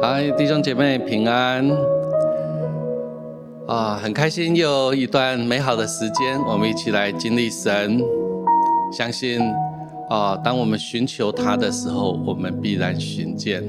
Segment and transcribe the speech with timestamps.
[0.00, 1.68] 嗨，弟兄姐妹平安
[3.66, 3.98] 啊！
[4.00, 8.00] 很开心又一段美好的时间，我们一起来经历神。
[8.92, 9.40] 相信
[10.08, 13.64] 啊，当我们寻求他的时候，我们必然寻见。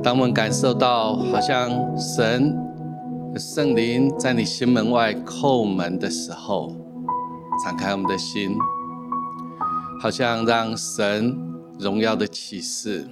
[0.00, 2.56] 当我们感受到好像神
[3.36, 6.72] 圣灵在你心门外叩门的时候，
[7.64, 8.56] 敞开我们的心，
[10.00, 11.36] 好像让神
[11.80, 13.08] 荣耀的启示。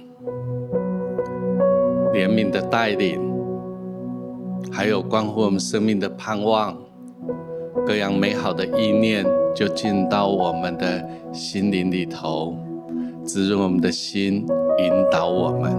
[2.13, 3.19] 怜悯的带领，
[4.71, 6.77] 还有关乎我们生命的盼望，
[7.87, 11.03] 各样美好的意念就进到我们的
[11.33, 12.55] 心灵里头，
[13.25, 14.45] 滋润我们的心，
[14.77, 15.73] 引导我们。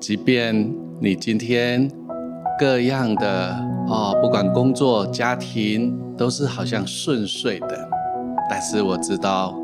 [0.00, 1.90] 即便你今天
[2.58, 3.54] 各样的
[3.86, 7.88] 哦，不管工作、家庭都是好像顺遂的，
[8.48, 9.54] 但是我知道。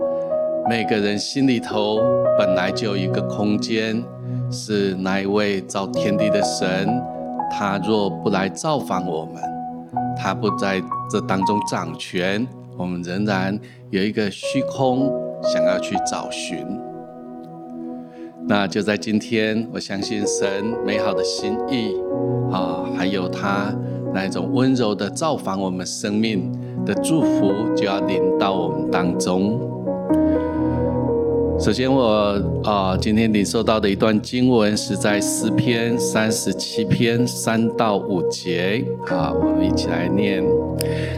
[0.69, 2.01] 每个人心里头
[2.37, 4.03] 本来就有一个空间，
[4.51, 6.89] 是那一位造天地的神。
[7.49, 9.41] 他若不来造访我们，
[10.17, 12.45] 他不在这当中掌权，
[12.77, 13.57] 我们仍然
[13.91, 15.09] 有一个虚空
[15.41, 16.67] 想要去找寻。
[18.49, 21.95] 那就在今天，我相信神美好的心意
[22.51, 23.73] 啊，还有他
[24.13, 26.53] 那一种温柔的造访我们生命
[26.85, 29.61] 的祝福，就要临到我们当中。
[31.59, 38.85] 首先我，啊今天领受到的一段经文是在诗篇三十七篇三到五节。
[39.07, 40.45] 好，我们一起来念：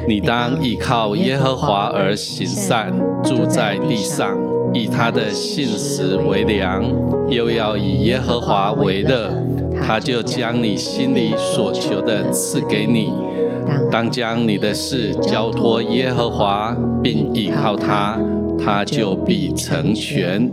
[0.06, 2.92] 你当依靠耶和华而行善，
[3.25, 4.39] 住在地上，
[4.72, 6.84] 以他的信实为粮，
[7.28, 9.30] 又要以耶和华为乐，
[9.83, 13.12] 他就将你心里所求的赐给你。
[13.91, 18.19] 当将你的事交托耶和华，并倚靠他。
[18.59, 20.51] 他就必成全。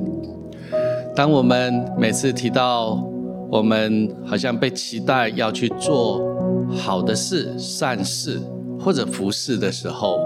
[1.15, 3.01] 当我们每次提到
[3.49, 6.21] 我们好像被期待要去做
[6.69, 8.39] 好的事、善事
[8.79, 10.19] 或者服事的时候，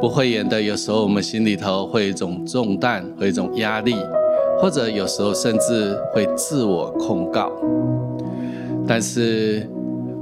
[0.00, 3.96] 不会演的，有时候我们心里头会有一种重担，会有一种压力，
[4.60, 7.50] 或者有时候甚至会自我控告。
[8.86, 9.68] 但是，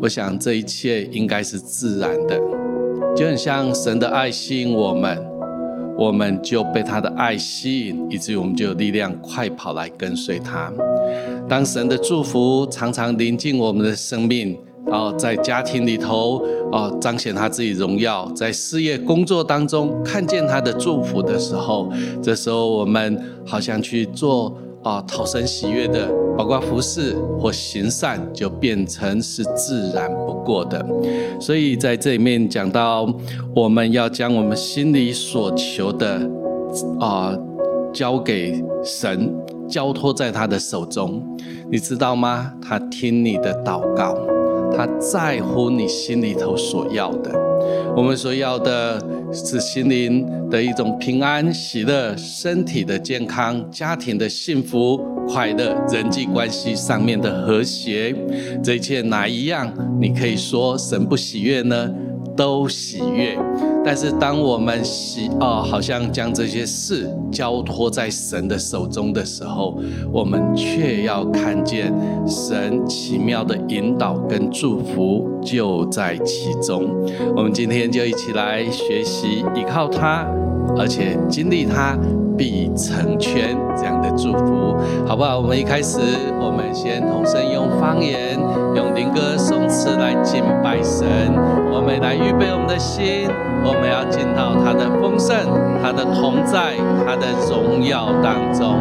[0.00, 2.40] 我想这一切应该是自然的，
[3.14, 5.35] 就很像神的爱吸引我们。
[5.98, 10.70] 我们就被他的爱吸引，以至于我们就有力量快跑来跟随他。
[11.48, 21.90] 当神的祝福常常临近我们的生命，哦在家庭里头哦彰显他自己荣耀，在事业工作当中看见他的祝福的时候，
[22.22, 24.56] 这时候我们好像去做
[24.86, 26.08] 啊讨神喜悦的。
[26.36, 30.84] 包括服侍或行善，就变成是自然不过的。
[31.40, 33.10] 所以在这里面讲到，
[33.54, 36.20] 我们要将我们心里所求的
[37.00, 37.34] 啊、
[37.90, 39.34] 交给神，
[39.66, 41.24] 交托在他的手中。
[41.70, 42.52] 你知道吗？
[42.60, 44.14] 他听你的祷告，
[44.76, 47.32] 他在乎你心里头所要的。
[47.96, 55.00] 我们所要的是心灵的一种平安、喜乐，身体的健康，家庭的幸福。
[55.28, 58.14] 快乐，人际关系上面的和谐，
[58.62, 61.90] 这一切哪一样你可以说神不喜悦呢？
[62.36, 63.38] 都喜悦。
[63.84, 69.78] 但是当我们喜哦，好像将这些事交托在神的手中的时候，
[70.12, 71.92] 我们却要看见
[72.26, 76.84] 神奇妙的引导跟祝福就在其中。
[77.36, 80.26] 我们今天就一起来学习依靠他，
[80.76, 81.96] 而且经历他。
[82.36, 84.76] 必成全这样的祝福，
[85.06, 85.38] 好不好？
[85.38, 85.98] 我们一开始，
[86.40, 88.38] 我们先同声用方言、
[88.74, 91.06] 用灵歌颂词来敬拜神。
[91.72, 93.28] 我们来预备我们的心，
[93.64, 95.36] 我们要进到他的丰盛、
[95.82, 96.76] 他的同在、
[97.06, 98.76] 他的荣耀当中。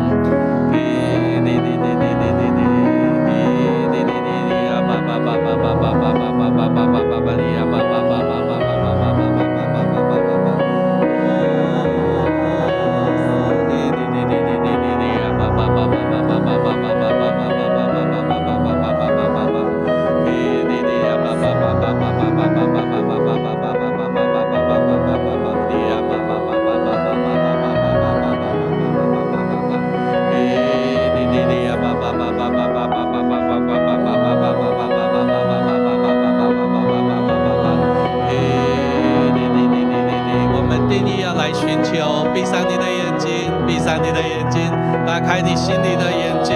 [43.98, 44.72] 你的眼睛，
[45.06, 46.56] 打开你心里的眼睛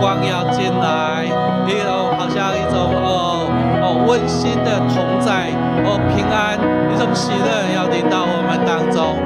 [0.00, 1.24] 光要进来，
[1.66, 3.46] 一种好像一种哦
[3.82, 5.50] 哦温馨的同在，
[5.84, 6.58] 哦平安，
[6.92, 9.20] 一种喜乐要临到我们当中。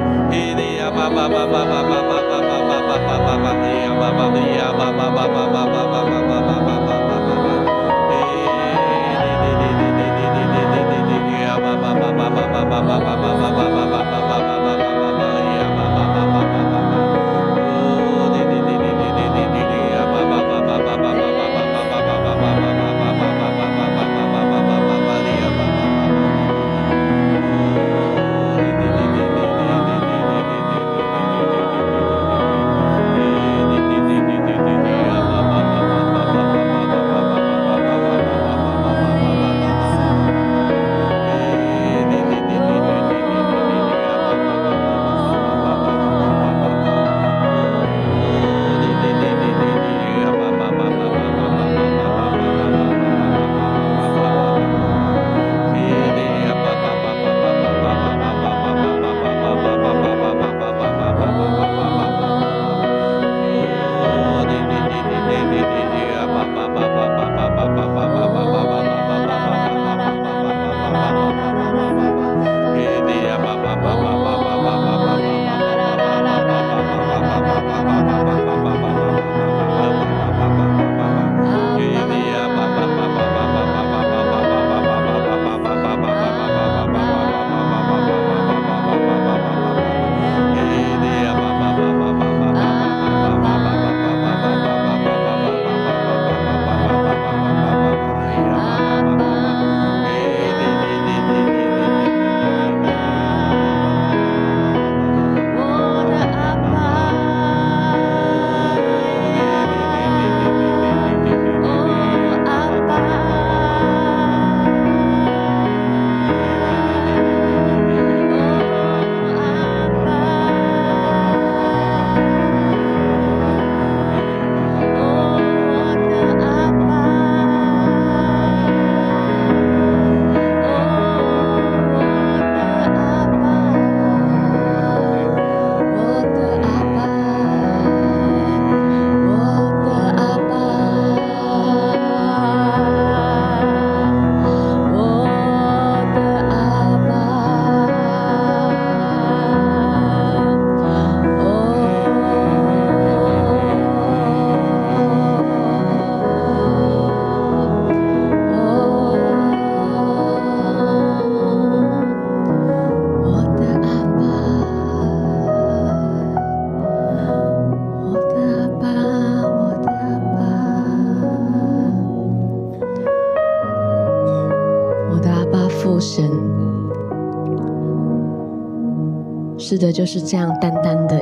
[179.77, 181.21] 的，就是这样，单单的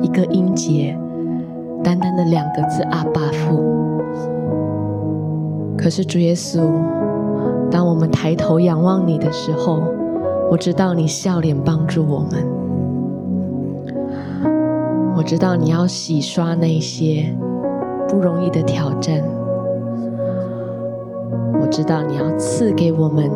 [0.00, 0.96] 一个音节，
[1.82, 3.62] 单单的两个字，阿爸父。
[5.76, 6.60] 可是主耶稣，
[7.70, 9.82] 当我们抬头仰望你的时候，
[10.50, 12.44] 我知道你笑脸帮助我们，
[15.16, 17.34] 我知道你要洗刷那些
[18.08, 19.22] 不容易的挑战，
[21.62, 23.30] 我知道你要赐给我们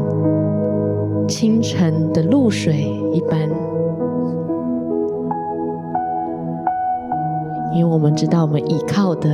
[1.26, 3.48] 清晨的露水一般。
[7.74, 9.28] 因为我们知道，我们依靠的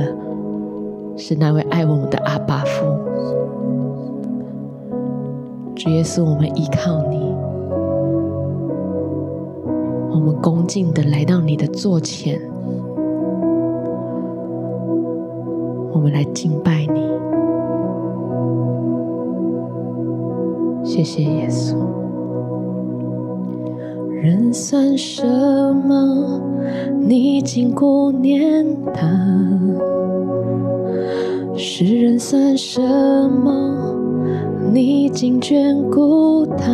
[1.15, 2.85] 是那位爱我们的阿爸父。
[5.75, 7.33] 主耶稣，我们依靠你，
[10.11, 12.41] 我们恭敬的来到你的座前，
[15.93, 17.01] 我们来敬拜你。
[20.83, 21.75] 谢谢耶稣。
[24.09, 25.23] 人算什
[25.87, 26.50] 么？
[27.03, 29.07] 你竟顾念他，
[31.57, 33.51] 世人算什么？
[34.71, 36.71] 你竟眷顾他，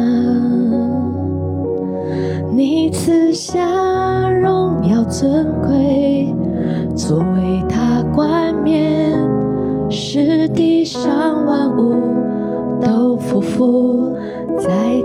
[2.53, 6.35] 你赐下荣耀尊贵，
[6.93, 9.17] 作为他冠冕，
[9.89, 11.95] 使地上万物
[12.81, 14.11] 都匍匐
[14.59, 15.01] 在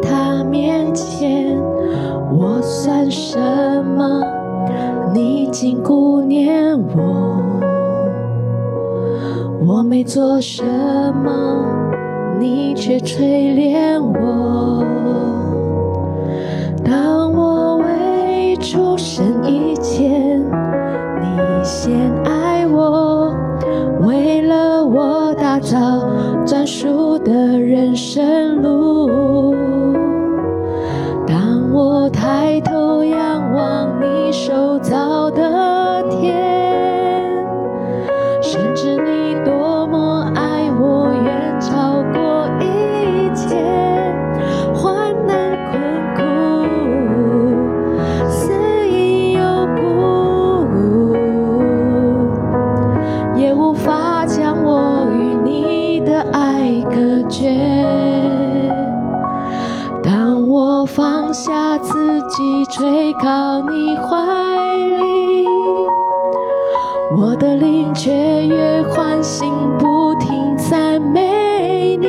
[5.53, 7.43] 你竟顾念我，
[9.67, 11.67] 我没做什么，
[12.41, 14.83] 你却垂怜我。
[16.83, 17.22] 当
[63.73, 64.17] 你怀
[64.77, 65.47] 里，
[67.17, 72.07] 我的灵却越欢欣，不停赞美你，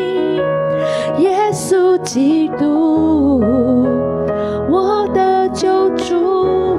[1.23, 3.39] 耶稣基督，
[4.69, 6.75] 我的救主，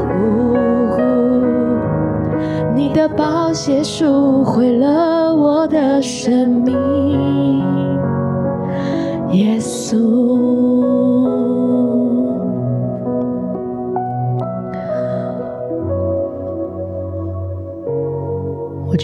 [2.74, 6.76] 你的宝血赎回了我的生命，
[9.32, 10.33] 耶稣。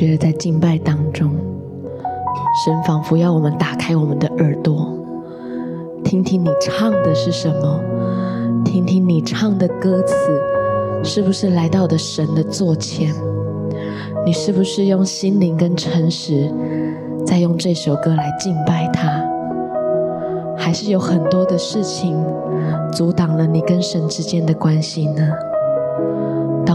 [0.00, 1.30] 觉得在敬拜当中，
[2.64, 4.98] 神仿佛要我们打开我们的耳朵，
[6.02, 7.78] 听听你唱的是什么，
[8.64, 10.14] 听听你唱的歌词
[11.04, 13.14] 是不是来到的神的座前，
[14.24, 16.50] 你是不是用心灵跟诚实
[17.26, 19.22] 在用这首歌来敬拜他，
[20.56, 22.16] 还是有很多的事情
[22.90, 25.28] 阻挡了你跟神之间的关系呢？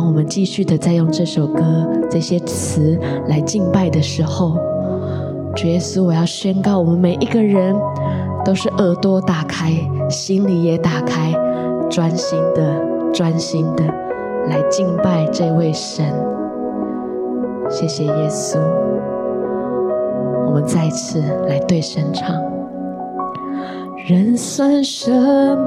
[0.05, 1.62] 我们继续的在用这首歌、
[2.09, 2.97] 这些词
[3.27, 4.55] 来敬拜的时候，
[5.55, 7.75] 主耶稣，我要宣告，我们每一个人
[8.45, 9.71] 都是耳朵打开，
[10.09, 11.33] 心里也打开，
[11.89, 13.83] 专心的、专心的
[14.47, 16.05] 来敬拜这位神。
[17.69, 18.59] 谢谢耶稣，
[20.45, 21.19] 我们再次
[21.50, 22.35] 来对神唱：
[24.07, 25.12] 人算什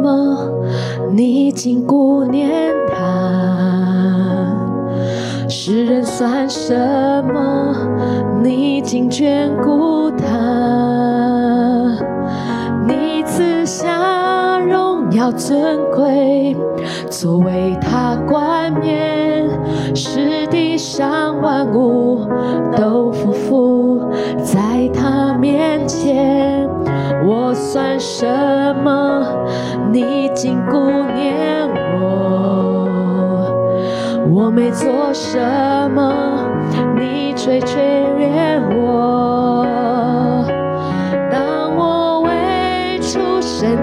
[0.00, 0.48] 么？
[1.12, 3.37] 你竟顾念他。
[5.70, 6.74] 世人算什
[7.30, 7.76] 么？
[8.42, 10.26] 你竟眷顾他，
[12.86, 16.56] 你赐下荣耀尊贵，
[17.10, 19.46] 作为他冠冕，
[19.94, 22.26] 使地上万物
[22.74, 24.10] 都匍匐
[24.42, 26.66] 在他面前。
[27.26, 28.24] 我算什
[28.82, 29.22] 么？
[29.92, 30.78] 你竟顾
[31.14, 31.67] 念。
[34.48, 35.38] 我没做什
[35.90, 36.48] 么，
[36.98, 40.46] 你却垂怜我。
[41.30, 43.76] 当我未出生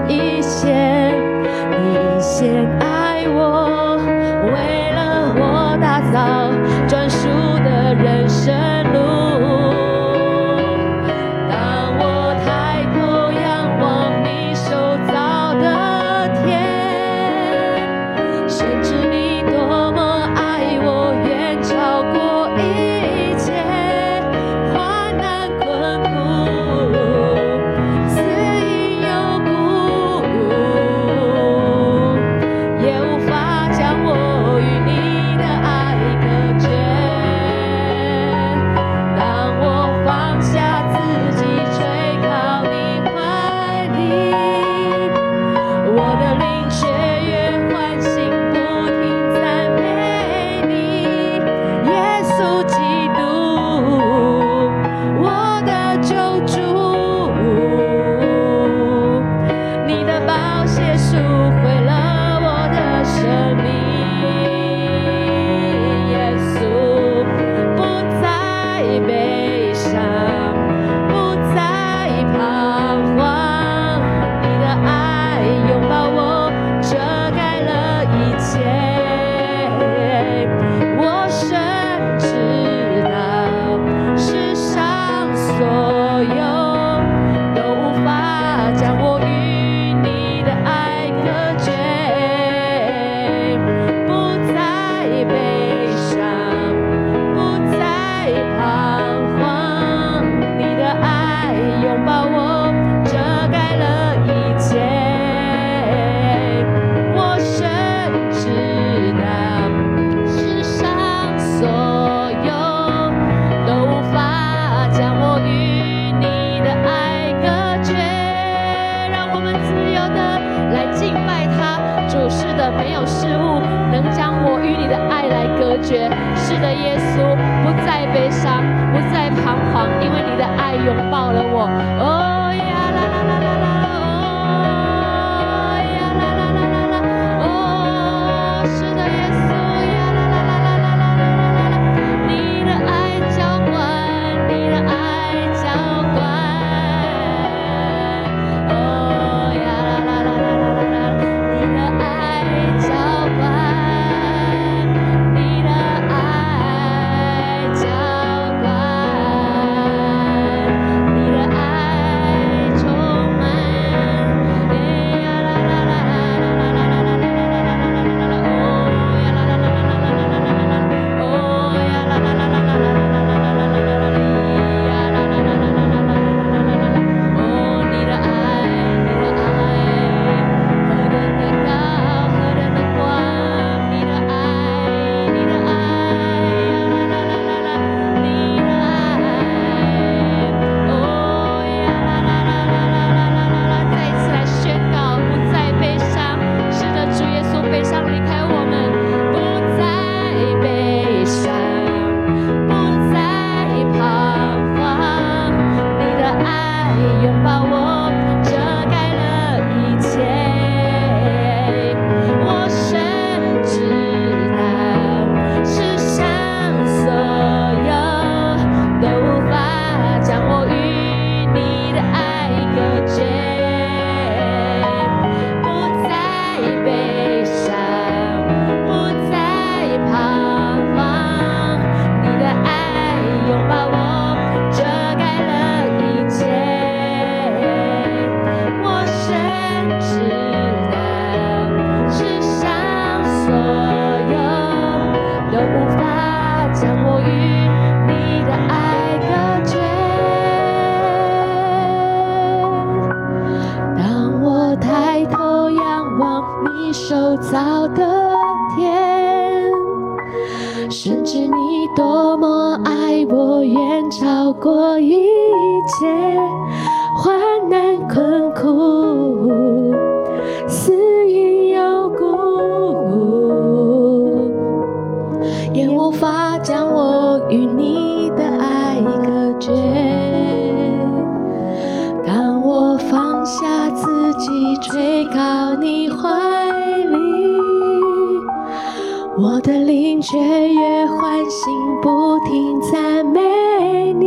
[289.48, 290.36] 我的灵雀
[290.72, 294.26] 跃欢欣，不停赞美你，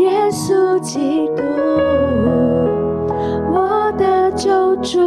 [0.00, 1.42] 耶稣基督，
[3.52, 5.00] 我的救主。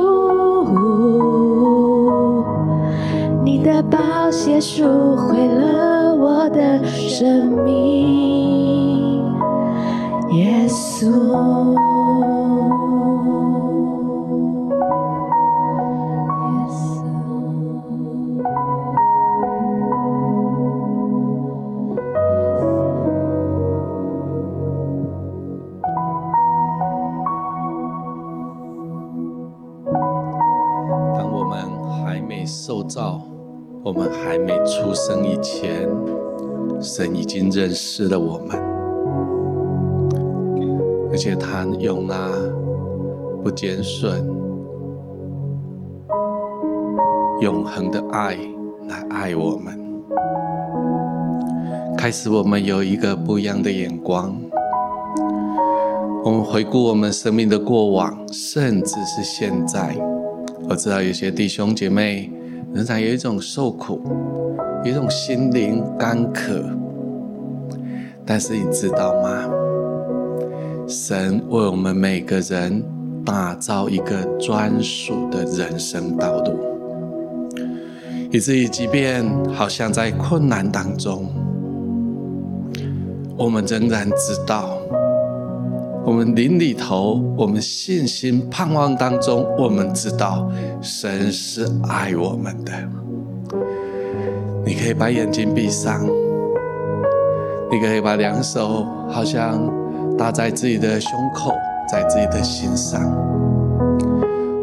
[3.46, 4.84] 你的宝血赎
[5.16, 9.24] 回了我的生命，
[10.32, 11.83] 耶稣。
[33.96, 35.88] 我们还没出生以前，
[36.82, 38.58] 神已经认识了我们，
[41.12, 42.32] 而且他用那
[43.44, 44.28] 不减损、
[47.40, 48.36] 永恒的爱
[48.88, 49.80] 来爱我们，
[51.96, 54.36] 开始我们有一个不一样的眼光。
[56.26, 59.96] 我们回顾我们生命的过往，甚至是现在，
[60.68, 62.32] 我知道有些弟兄姐妹。
[62.74, 64.02] 仍然有一种受苦，
[64.84, 66.64] 有一种心灵干渴，
[68.26, 69.48] 但是你知道吗？
[70.88, 72.84] 神为我们每个人
[73.24, 76.58] 打造一个专属的人生道路，
[78.32, 81.32] 以至于即便好像在困难当中，
[83.38, 84.78] 我们仍然知道。
[86.06, 90.50] 我们灵里头，我们信心盼望当中，我们知道
[90.82, 92.74] 神是爱我们的。
[94.66, 96.06] 你可以把眼睛闭上，
[97.72, 99.66] 你可以把两手好像
[100.18, 101.54] 搭在自己的胸口，
[101.90, 103.02] 在自己的心上。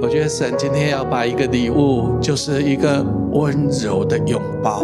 [0.03, 4.83] 我觉得神今天要把一个礼物，就是一个温柔的拥抱。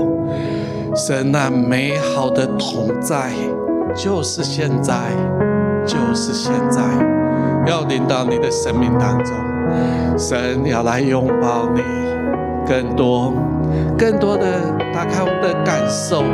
[0.95, 3.31] 神那美好的同在，
[3.95, 5.13] 就是现在。
[5.87, 6.83] 就是现在，
[7.67, 9.33] 要临到你的生命当中，
[10.19, 11.81] 神要来拥抱你，
[12.67, 13.33] 更多、
[13.97, 14.45] 更多的
[14.93, 16.25] 打开我们的感受，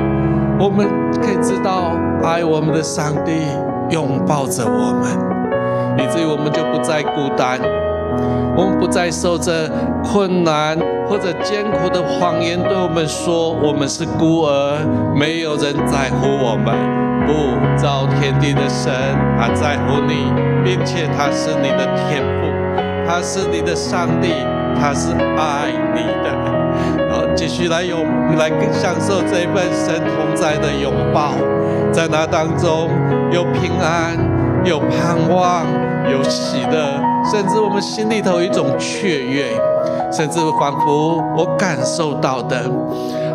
[0.58, 0.88] 我们
[1.20, 1.92] 可以知道，
[2.24, 3.32] 爱我们的上帝
[3.90, 7.60] 拥抱着我们，以至于我们就不再孤单，
[8.56, 9.70] 我们不再受着
[10.02, 14.78] 困难或者艰苦的谎言对我们说，我们是孤儿，
[15.14, 17.11] 没有人在乎我们。
[17.26, 18.92] 不，造天地的神，
[19.38, 20.32] 他在乎你，
[20.64, 22.48] 并且他是你的天父，
[23.06, 24.28] 他是你的上帝，
[24.80, 26.32] 他是爱你的。
[27.10, 28.04] 好，继续来拥，
[28.36, 31.32] 来享受这份神同在的拥抱，
[31.92, 32.88] 在那当中
[33.30, 34.16] 有平安，
[34.64, 35.66] 有盼望，
[36.10, 39.52] 有喜乐，甚至我们心里头一种雀跃，
[40.10, 42.62] 甚至仿佛我感受到的。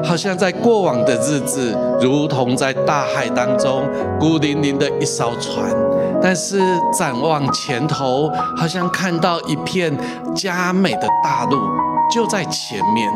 [0.03, 3.83] 好像在过往的日子，如同在大海当中
[4.19, 5.69] 孤零零的一艘船，
[6.21, 6.59] 但是
[6.97, 9.95] 展望前头，好像看到一片
[10.35, 11.57] 佳美的大陆
[12.13, 13.11] 就在前面。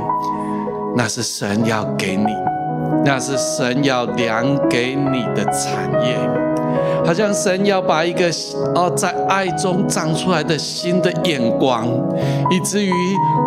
[0.95, 2.35] 那是神要给你，
[3.05, 6.17] 那是神要量给你的产业。
[7.05, 8.25] 好像神要把一个
[8.75, 11.87] 哦，在爱中长出来的新的眼光，
[12.51, 12.91] 以至于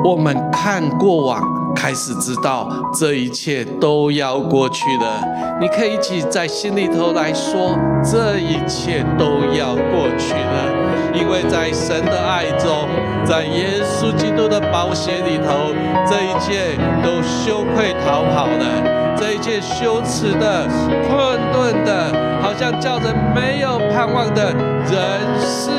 [0.04, 1.42] 我们看过往。
[1.74, 12.88] 开始知道这一切都要过去了，你可以一起在心里头来说，这一切都要过去了，因为在神的爱中，
[13.24, 15.74] 在耶稣基督的宝血里头，
[16.08, 20.66] 这一切都羞愧逃跑了，这一切羞耻的、
[21.08, 25.70] 困顿的，好像叫人没有盼望的人事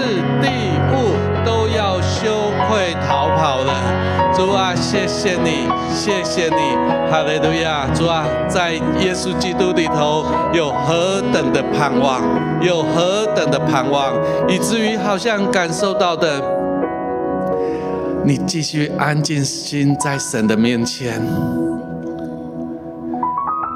[0.42, 0.50] 地
[0.94, 1.16] 物，
[2.70, 3.72] 会逃跑的。
[4.36, 6.76] 主啊，谢谢你，谢谢你，
[7.10, 7.88] 哈利路亚！
[7.94, 12.22] 主啊，在耶稣基督里头有何等的盼望，
[12.62, 14.14] 有何等的盼望，
[14.50, 16.42] 以至于好像感受到的，
[18.26, 21.22] 你继续安静心在神的面前，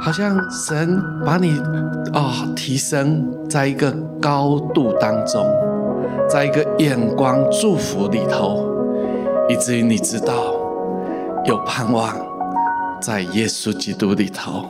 [0.04, 1.58] 好像神把你
[2.12, 3.89] 啊、哦、提升在一个
[4.21, 5.45] 高度当中，
[6.28, 8.69] 在一个眼光祝福里头。
[9.50, 10.36] 以至于你知道
[11.46, 12.16] 有盼望，
[13.02, 14.66] 在耶稣基督里头。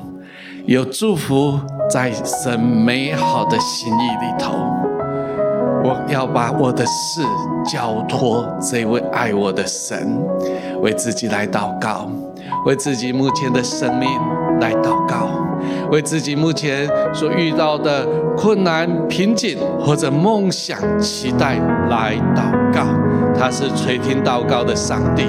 [0.65, 4.53] 有祝福在神美好的心意里头。
[5.83, 7.21] 我要把我的事
[7.65, 10.17] 交托这位爱我的神，
[10.81, 12.09] 为自己来祷告，
[12.65, 14.09] 为自己目前的生命
[14.61, 15.29] 来祷告，
[15.89, 18.05] 为自己目前所遇到的
[18.37, 21.55] 困难、瓶颈或者梦想、期待
[21.89, 22.85] 来祷告。
[23.39, 25.23] 他是垂听祷告的上帝，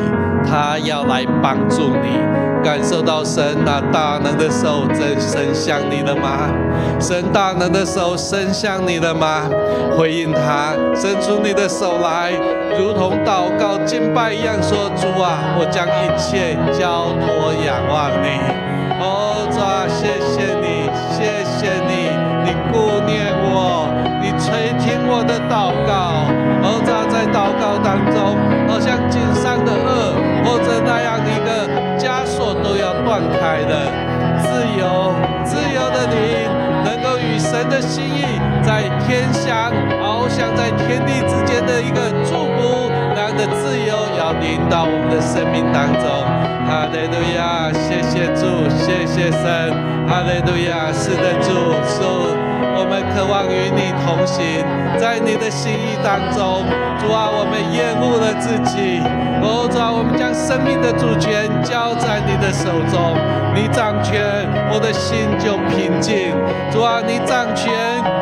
[0.45, 2.19] 他要来帮助你。
[2.63, 6.51] 感受到神那大能的手正伸向你了吗？
[7.01, 9.49] 神大能的手伸向你了吗？
[9.97, 12.33] 回应他，伸出你的手来，
[12.79, 18.29] 如同祷告敬拜一样，说：主啊，我将一切交托仰望你。
[19.01, 22.13] 哦，主啊，谢谢你，谢谢你，
[22.45, 23.89] 你顾念我，
[24.21, 26.29] 你垂听我的祷告。
[26.63, 27.80] 哦，主啊，在祷告
[28.11, 28.37] 中，
[28.69, 31.91] 好像颈上的轭，或者那样一个。
[32.01, 33.93] 枷锁都要断开的
[34.41, 35.13] 自由，
[35.45, 36.49] 自由的你
[36.83, 46.09] 能够与神的心意在天祥，翱翔在天地之间的一个祝福，那样的自由要临到我们的生命当中。
[46.65, 48.49] 哈利路亚，谢谢主，
[48.81, 49.71] 谢谢神。
[50.09, 51.53] 哈利路亚，是的，主，
[52.01, 52.33] 主，
[52.77, 54.65] 我们渴望与你同行，
[54.99, 56.65] 在你的心意当中。
[57.01, 59.01] 主啊，我们厌恶了自己。
[59.43, 63.17] 哦，主啊，我们将生命的主权交在你的手中，
[63.55, 64.21] 你掌权，
[64.73, 66.37] 我的心就平静；
[66.71, 67.73] 主啊，你掌权，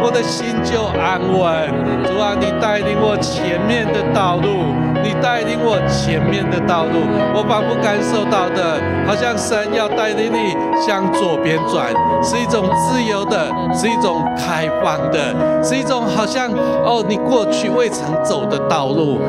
[0.00, 1.66] 我的心就安稳；
[2.06, 4.70] 主啊，你带领我前面的道路，
[5.02, 7.00] 你带领我前面的道路，
[7.34, 16.50] 我仿佛感受到的，好像神要带领你向左边转，是一种自由的，是一种开放的，是一种好像
[16.84, 19.20] 哦，你过去未曾走的道路。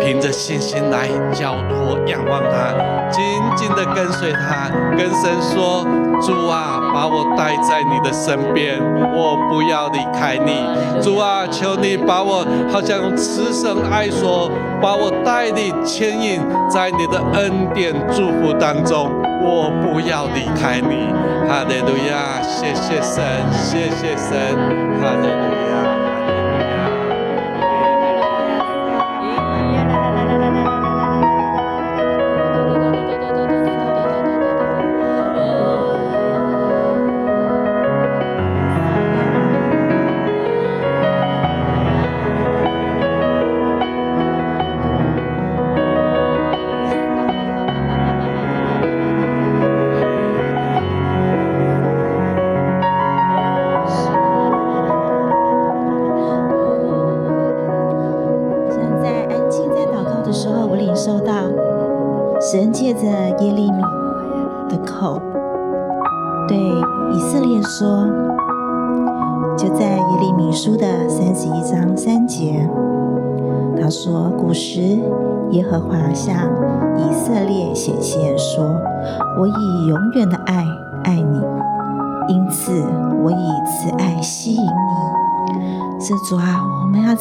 [0.00, 2.74] 凭着信心来交托、仰望他，
[3.10, 3.22] 紧
[3.56, 5.84] 紧地跟随他，跟神说
[6.20, 8.78] ：“主啊，把我带在你的身边，
[9.14, 10.64] 我不要离开你。
[11.02, 14.50] 主啊，求你把我好像用慈神爱说，
[14.80, 19.10] 把我带领牵引在你的恩典祝福当中，
[19.42, 21.12] 我不要离开你。”
[21.48, 24.56] 哈利路亚，谢谢神，谢谢神，
[25.00, 25.81] 哈利路亚。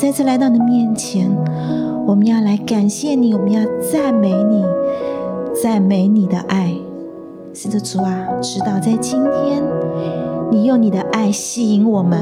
[0.02, 1.30] 再次来到你的面前，
[2.08, 4.66] 我们要来感谢你，我们要赞美你，
[5.62, 6.74] 赞美你的爱。
[7.54, 9.64] 是的，主啊，知道在今天，
[10.50, 12.20] 你用你的爱吸引我们，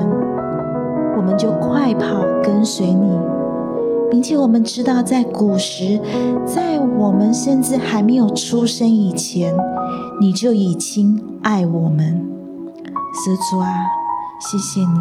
[1.16, 3.18] 我们就快跑跟随你。
[4.12, 6.02] 并且我们知道，在古时，
[6.46, 9.56] 在我们甚至还没有出生以前，
[10.20, 12.28] 你就已经爱我们。
[13.14, 13.72] 是主啊，
[14.42, 15.00] 谢谢你，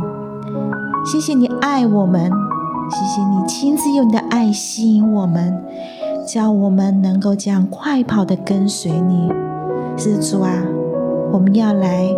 [1.05, 2.31] 谢谢你爱我们，
[2.90, 5.62] 谢谢你亲自用你的爱吸引我们，
[6.27, 9.31] 叫我们能够这样快跑的跟随你。
[9.96, 10.51] 是主啊，
[11.33, 12.09] 我们要来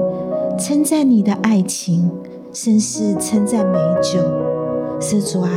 [0.58, 2.10] 称赞你的爱情，
[2.52, 4.20] 甚是称赞美酒。
[5.00, 5.50] 是主啊。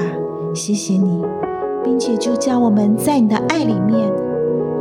[0.56, 1.23] 谢谢你，
[1.84, 4.12] 并且就叫我们在你的爱里面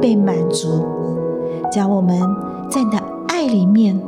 [0.02, 0.84] 被满足，
[1.72, 2.20] 叫我们
[2.70, 3.98] 在你的爱里面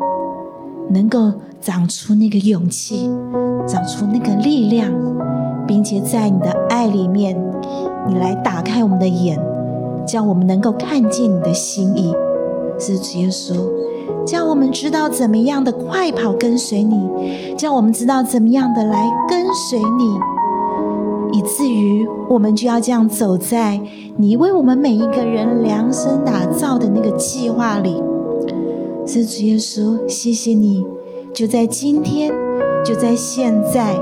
[0.90, 1.32] 能够
[1.62, 3.10] 长出那个勇气，
[3.66, 4.92] 长出那个力量，
[5.66, 7.36] 并且在你的爱里面，
[8.08, 9.38] 你来打开我们的眼，
[10.06, 12.14] 叫我们能够看见你的心意。
[12.78, 13.54] 是主耶稣，
[14.26, 20.18] 叫我们知道怎么样的快跑跟随你，叫我们知道怎么样的来跟随你。
[21.32, 23.80] 以至于我们就要这样走在
[24.16, 28.02] 你为我们每一个人量身打造的那个计划里。
[29.06, 30.84] 是主耶稣，谢谢你，
[31.32, 32.32] 就在今天，
[32.84, 33.94] 就在现在，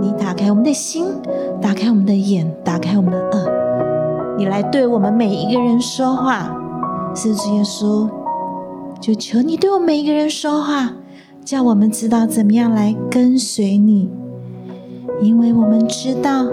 [0.00, 1.06] 你打开我们的心，
[1.60, 6.56] 打开我们的眼，打开我们的耳，你来对我们每一个人说话。
[7.12, 8.08] 是主耶稣，
[9.00, 10.92] 就求你对我们每一个人说话，
[11.44, 14.08] 叫我们知道怎么样来跟随你，
[15.20, 16.46] 因为我们知道，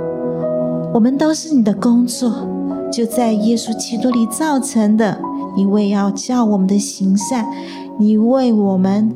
[0.94, 2.32] 我们都是你的工作，
[2.92, 5.20] 就在耶稣基督里造成的。
[5.56, 7.48] 你为要叫我们的行善，
[8.00, 9.12] 你为我们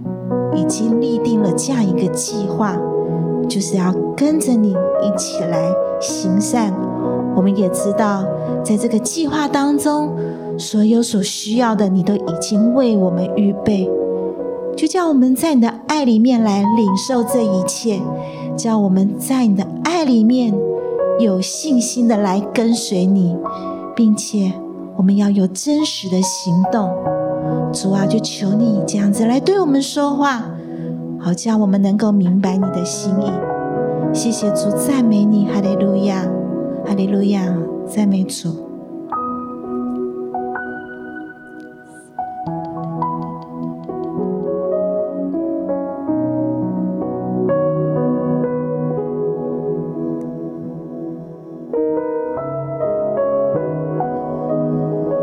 [0.56, 2.78] 已经立定了这样一个计划，
[3.52, 6.74] 就是要跟着你一起来行善。
[7.36, 8.24] 我们也知道，
[8.64, 10.16] 在这个计划当中，
[10.58, 13.92] 所有所需要的，你都已经为我们预备。
[14.78, 18.00] 就叫我们在你的爱里面来领受这一切，
[18.56, 20.54] 叫我们在你的爱里面
[21.20, 23.36] 有信心的来跟随你，
[23.94, 24.54] 并且。
[24.98, 26.92] 我们要有真实的行动，
[27.74, 30.51] 主啊，就求你这样子来对我们说话，
[31.24, 33.32] 好叫我们能够明白你的心意。
[34.12, 36.28] 谢谢主，赞美你，哈利路亚，
[36.84, 37.56] 哈利路亚，
[37.86, 38.50] 赞美主。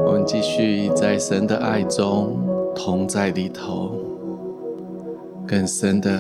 [0.07, 2.37] 我们继续在神的爱中
[2.73, 3.91] 同在里头，
[5.49, 6.11] 更深的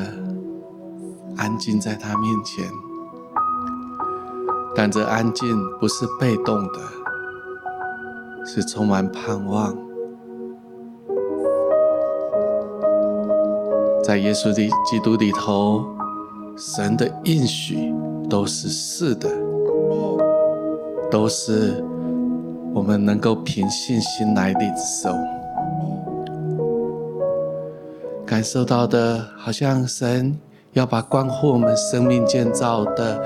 [1.36, 2.64] 安静在他面前。
[4.74, 6.80] 但这安静不是被动的，
[8.46, 9.76] 是充满盼望。
[14.02, 15.84] 在耶稣的基督里头，
[16.56, 17.92] 神的应许
[18.30, 19.28] 都是是的，
[21.10, 21.84] 都是。
[22.74, 25.10] 我们能够凭信心来领受，
[28.38, 30.38] 感受到的，好像神
[30.72, 33.20] 要把关乎我们生命建造的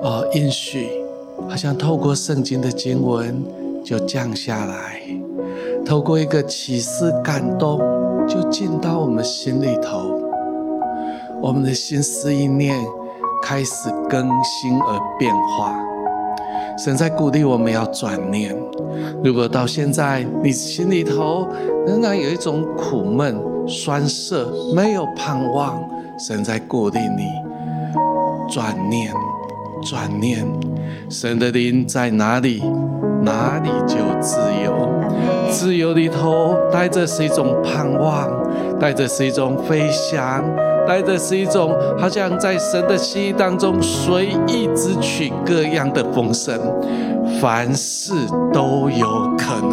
[0.00, 0.88] 哦应许，
[1.46, 3.44] 好像透过圣经的经文
[3.84, 5.02] 就降下来，
[5.84, 7.78] 透过一个启示感动，
[8.26, 10.18] 就进到我们心里头，
[11.42, 12.82] 我们的心思意念
[13.42, 15.78] 开始更新而变化。
[16.78, 18.56] 神在鼓励我们要转念。
[19.22, 21.46] 如果到现在你心里头
[21.86, 25.78] 仍然有一种苦闷、酸涩、没有盼望，
[26.18, 27.24] 神在鼓励你
[28.50, 29.12] 转念、
[29.82, 30.46] 转念。
[31.10, 32.62] 神的灵在哪里，
[33.22, 34.88] 哪里就自由。
[35.50, 38.28] 自由里头带着是一种盼望，
[38.78, 40.44] 带着是一种飞翔。
[40.86, 46.58] 带着是一种，好像在神的心意当中随意支取各样的丰盛，
[47.38, 48.14] 凡事
[48.54, 49.72] 都有可能，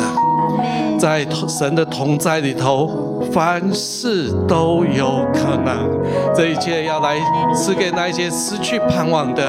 [1.05, 5.87] 在神的同在里头，凡事都有可能。
[6.33, 7.15] 这一切要来
[7.53, 9.43] 赐给那些失去盼望的，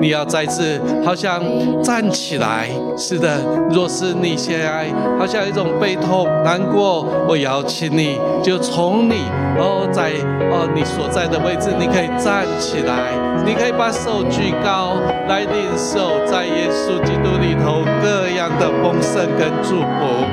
[0.00, 1.42] 你要再次好像
[1.82, 2.70] 站起来。
[2.96, 4.86] 是的，若是你现在
[5.18, 9.16] 好像一种悲痛难过，我邀请你就从你
[9.58, 10.12] 哦，在
[10.50, 13.12] 哦你所在的位置，你可以站起来，
[13.44, 14.94] 你可以把手举高
[15.28, 20.24] 来领受在耶稣基督里头各样的丰盛跟祝福。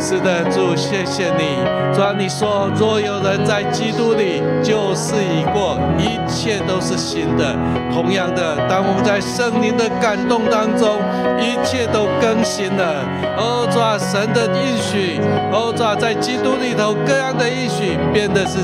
[0.00, 1.58] 是的，主，谢谢你。
[1.92, 7.56] 主啊，你说，若有人在基督里，旧事已过，一切都是新的。
[7.92, 10.98] 同样的，当我们在圣灵的感动当中，
[11.40, 13.02] 一切都更新了。
[13.36, 18.58] 哦，主啊，神的应许，哦，主啊，在基督里头各样的应许，变得是。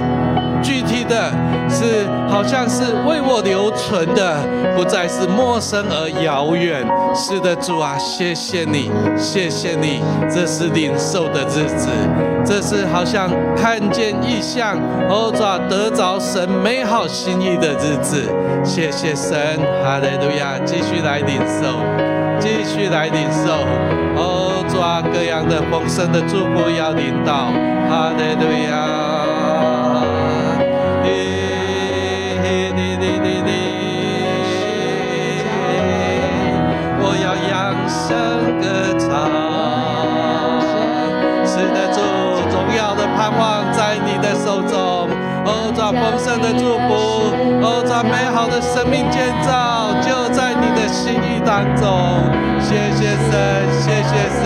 [0.64, 1.31] 具体的
[1.68, 4.38] 是，好像是为我留存的，
[4.74, 6.83] 不再是陌生而遥远。
[7.14, 10.00] 是的，主啊，谢谢你，谢谢你，
[10.31, 11.88] 这是领受的日子，
[12.44, 18.24] 这是好像看见异象，哦，主啊，得着神美好心意的日子。
[18.64, 19.37] 谢谢神，
[19.85, 21.77] 哈利路亚，继续来领受，
[22.40, 23.53] 继续来领受，
[24.16, 27.53] 哦，主啊，各样的丰盛的祝福要领到，
[27.90, 29.03] 哈利路亚。
[41.46, 42.00] 是的主，
[42.50, 45.09] 荣耀的盼望在你的手中；
[45.44, 46.90] 欧兆丰盛的祝福，
[47.62, 51.85] 欧兆美好的生命建造，就在你的心意当中。
[52.61, 54.44] 谢谢神，谢谢神。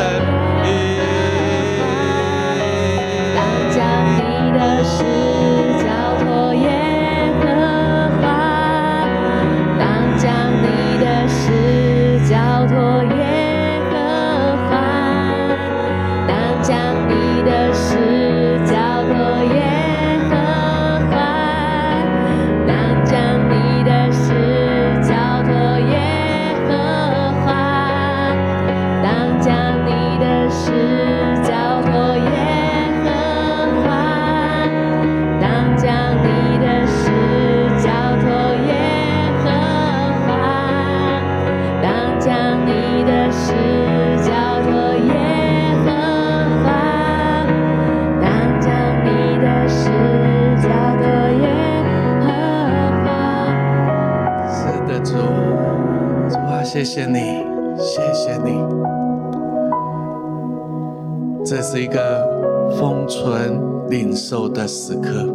[64.89, 65.29] 受的时刻，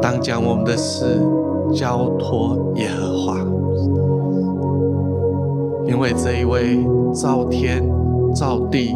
[0.00, 1.04] 当将我们的事
[1.74, 3.38] 交托耶和华，
[5.86, 6.78] 因为这一位
[7.12, 7.82] 造天
[8.32, 8.94] 造地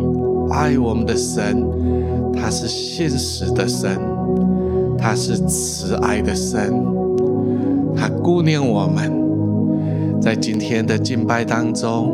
[0.51, 1.67] 爱我们的神，
[2.33, 3.99] 他是现实的神，
[4.97, 6.73] 他是慈爱的神，
[7.97, 9.19] 他顾念我们。
[10.21, 12.13] 在今天的敬拜当中，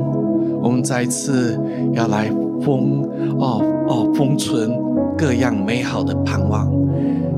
[0.63, 1.59] 我们再次
[1.93, 2.31] 要来
[2.63, 3.03] 封
[3.37, 4.71] 哦哦封存
[5.17, 6.71] 各样美好的盼望，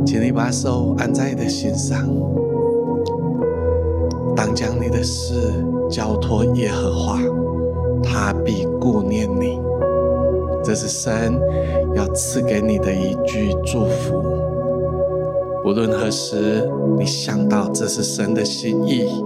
[0.05, 2.09] 请你把手按在你的心上，
[4.35, 5.53] 当将你的事
[5.89, 7.19] 交托耶和华，
[8.03, 9.61] 他必顾念你。
[10.65, 11.41] 这是神
[11.95, 14.23] 要赐给你的一句祝福。
[15.65, 19.25] 无论何时，你想到这是神的心意。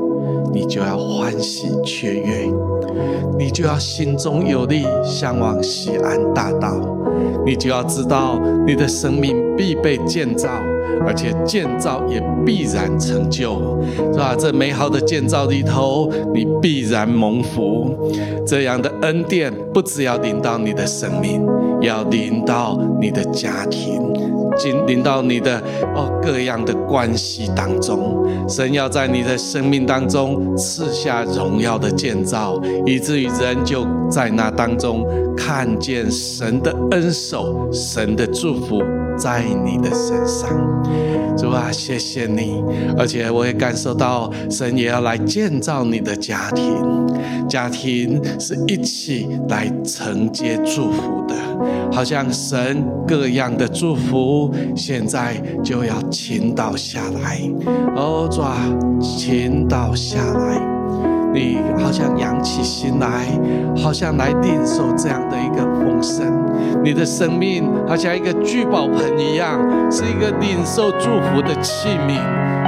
[0.52, 2.52] 你就要欢喜雀跃，
[3.38, 6.76] 你就要心中有力，向往西安大道。
[7.44, 10.48] 你就要知道，你的生命必被建造，
[11.06, 13.78] 而且建造也必然成就，
[14.12, 14.34] 是吧？
[14.38, 18.12] 这美好的建造里头，你必然蒙福。
[18.46, 21.44] 这样的恩典不只要临到你的生命，
[21.80, 24.11] 要临到你的家庭。
[24.62, 25.60] 进临到你的
[25.96, 35.04] 哦各样的关系当中，神要在你的生命当中赐下荣耀的建造，以至于人就在那当中
[35.36, 38.80] 看见神的恩手、神的祝福
[39.16, 40.48] 在你的身上。
[41.36, 42.62] 主啊，谢谢你，
[42.96, 51.34] 而且我也感受到神也要来建造你的家庭，家庭是一起来承接祝福的。
[51.92, 57.40] 好像神各样的祝福，现在就要倾倒下来，
[57.96, 58.56] 哦，主啊，
[59.00, 60.60] 倾倒下来，
[61.34, 63.26] 你好像扬起心来，
[63.76, 65.64] 好像来领受这样的一个
[66.02, 66.26] 神，
[66.82, 69.58] 你的生命好像一个聚宝盆一样，
[69.90, 72.18] 是一个领受祝福的器皿。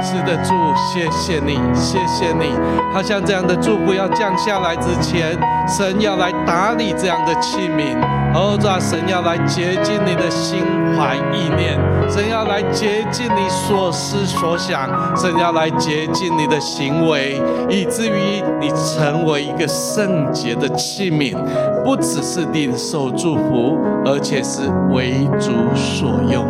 [0.01, 2.51] 是的，主，谢谢你，谢谢你，
[2.93, 7.95] 好像这样的祝福要降下来之前，神要来打理这样的器皿。
[8.33, 10.59] 哦，主啊，神要来洁净你的心
[10.97, 11.79] 怀意念，
[12.09, 21.35] 神要来洁净你所思所想，神要来洁净你的行为，以至于你成为一个圣洁的器皿，
[21.83, 24.61] 不只是领受祝福，而且是
[24.93, 26.45] 为主所用。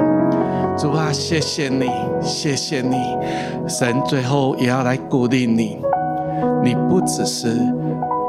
[0.77, 1.89] 主啊，谢谢你，
[2.21, 2.97] 谢谢你，
[3.67, 5.79] 神最后也要来鼓励你，
[6.63, 7.57] 你不只是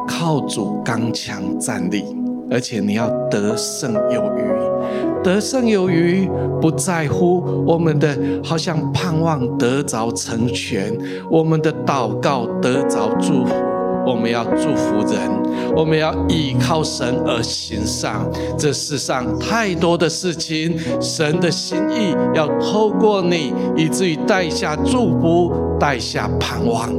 [0.06, 2.15] 靠主刚强站立。
[2.50, 6.28] 而且你要得胜有余，得胜有余
[6.60, 10.96] 不在乎我们的好像盼望得着成全，
[11.30, 13.52] 我们的祷告得着祝福，
[14.06, 18.14] 我们要祝福人，我们要依靠神而行善。
[18.56, 25.52] 这世上太多的事情，神的心意要透过你，以至于带下祝福。
[25.78, 26.90] 带下盼望，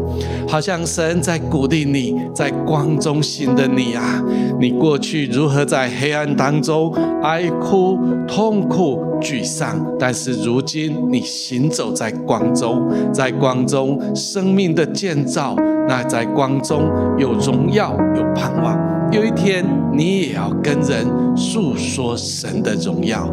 [0.47, 4.23] 好像神在鼓励你，在光中行的你啊，
[4.59, 7.97] 你过去如何在黑暗当中哀哭、
[8.27, 15.55] 痛苦、沮丧，但是如今你行走在光中，在光中生命的建造，
[15.87, 16.83] 那在光中
[17.17, 18.77] 有荣耀、有盼望。
[19.11, 23.27] 有一天你也要跟人诉说神的荣耀。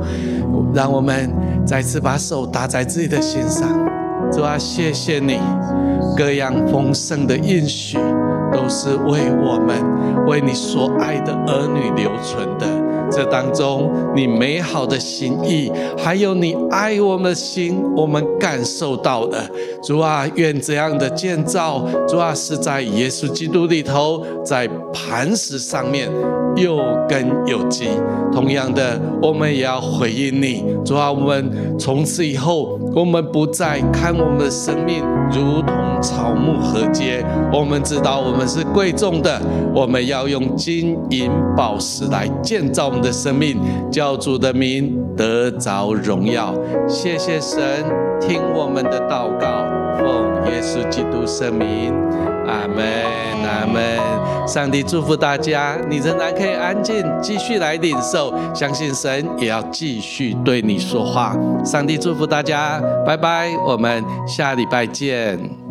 [0.73, 1.31] 让我们
[1.65, 3.69] 再次把手搭在自己的心上。
[4.35, 5.39] 主啊，谢谢你，
[6.17, 7.97] 各样丰盛的应许
[8.53, 9.77] 都是为我们、
[10.27, 12.84] 为你所爱的儿女留存的。
[13.15, 19.39] 这当中，你美好的心意，还有你爱我们的心，我们感受到的。
[19.83, 26.11] 主啊，愿这样的建造，主啊，是在耶稣基督里头，在磐石上面
[26.57, 27.87] 有根有基。
[28.33, 35.73] 同样的，我们也要回应你，主啊，我们从此以后，我们不再看我们的生命如同
[36.05, 39.41] 草木禾秸，我们知道我们是贵重的，
[39.75, 43.59] 我们要用金银宝石来建造我们的生命，
[43.91, 46.55] 叫主的名得着荣耀。
[46.87, 47.59] 谢谢神，
[48.21, 49.65] 听我们的祷告，
[49.99, 51.95] 奉耶稣基督圣名，
[52.47, 52.85] 阿门，
[53.43, 53.99] 阿门。
[54.47, 61.35] 上帝祝福大家，你仍然可以安静，继续来领受，相信神也要继续对你说话。
[61.65, 65.64] 上帝祝福大家，拜拜，我们下礼拜见。